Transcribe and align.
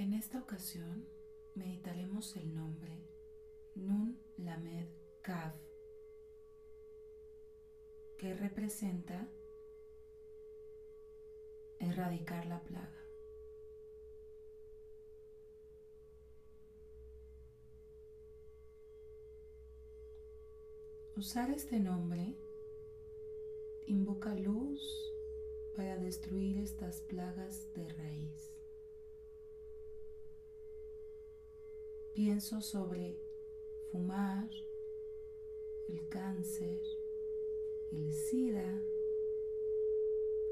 En 0.00 0.14
esta 0.14 0.40
ocasión 0.40 1.06
meditaremos 1.54 2.34
el 2.36 2.54
nombre 2.54 3.06
Nun 3.74 4.18
Lamed 4.38 4.88
Kav, 5.20 5.52
que 8.16 8.32
representa 8.32 9.28
erradicar 11.80 12.46
la 12.46 12.62
plaga. 12.62 13.04
Usar 21.14 21.50
este 21.50 21.78
nombre 21.78 22.38
invoca 23.86 24.34
luz 24.34 24.80
para 25.76 25.98
destruir 25.98 26.56
estas 26.56 27.02
plagas 27.02 27.70
de 27.74 27.86
raíz. 27.86 28.59
Pienso 32.22 32.60
sobre 32.60 33.18
fumar, 33.90 34.50
el 35.88 36.06
cáncer, 36.10 36.78
el 37.92 38.12
SIDA, 38.12 38.82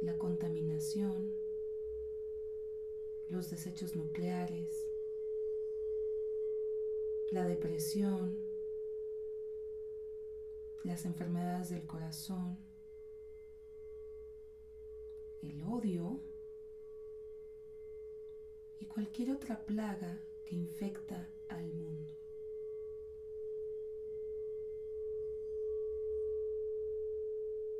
la 0.00 0.16
contaminación, 0.16 1.34
los 3.28 3.50
desechos 3.50 3.94
nucleares, 3.96 4.88
la 7.32 7.44
depresión, 7.44 8.38
las 10.84 11.04
enfermedades 11.04 11.68
del 11.68 11.86
corazón, 11.86 12.56
el 15.42 15.62
odio 15.64 16.18
y 18.80 18.86
cualquier 18.86 19.32
otra 19.32 19.66
plaga 19.66 20.18
que 20.46 20.56
infecta 20.56 21.28
al 21.48 21.72
mundo. 21.72 22.08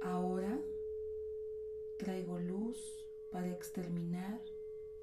Ahora 0.00 0.60
traigo 1.96 2.38
luz 2.38 3.06
para 3.30 3.50
exterminar 3.50 4.40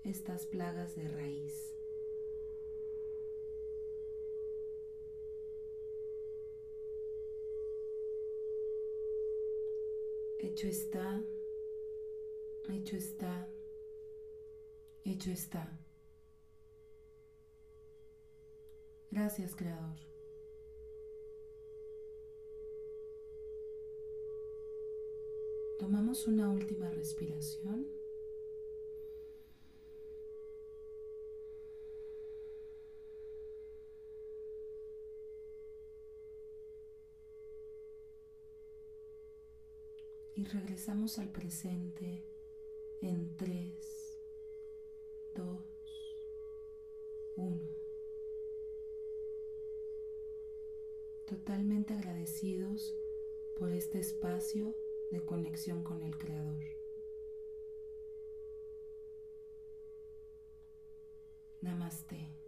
estas 0.04 0.46
plagas 0.46 0.96
de 0.96 1.08
raíz. 1.08 1.76
Hecho 10.40 10.68
está, 10.68 11.22
hecho 12.70 12.96
está, 12.96 13.48
hecho 15.06 15.32
está. 15.32 15.91
Gracias, 19.12 19.56
Creador. 19.56 19.98
Tomamos 25.78 26.28
una 26.28 26.50
última 26.50 26.90
respiración. 26.90 27.88
Y 40.36 40.46
regresamos 40.46 41.20
al 41.20 41.30
presente 41.30 42.24
en 43.02 43.36
3, 43.36 44.01
Totalmente 51.32 51.94
agradecidos 51.94 52.94
por 53.56 53.72
este 53.72 54.00
espacio 54.00 54.76
de 55.12 55.24
conexión 55.24 55.82
con 55.82 56.02
el 56.02 56.18
Creador. 56.18 56.62
Namaste. 61.62 62.41